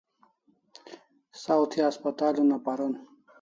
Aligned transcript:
Saw 1.41 1.61
thi 1.71 1.79
haspatal 1.85 2.35
una 2.45 2.57
paron 2.65 2.93